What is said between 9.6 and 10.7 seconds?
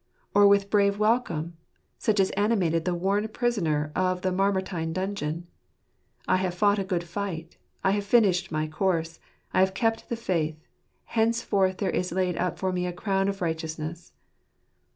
kept the faith;